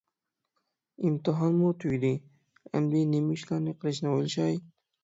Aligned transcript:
ئىمتىھانمۇ 1.03 1.69
تۈگىدى، 1.85 2.11
ئەمدى 2.73 3.05
نېمە 3.13 3.39
ئىشلارنى 3.39 3.79
قىلىشنى 3.79 4.13
ئويلىشاي. 4.17 4.63